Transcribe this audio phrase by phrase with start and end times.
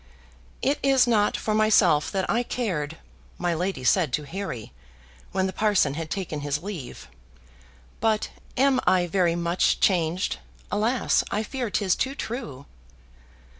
[0.63, 2.97] "It is not for myself that I cared,"
[3.37, 4.73] my lady said to Harry,
[5.31, 7.07] when the parson had taken his leave;
[7.99, 10.39] "but AM I very much changed?
[10.71, 11.23] Alas!
[11.29, 12.65] I fear 'tis too true."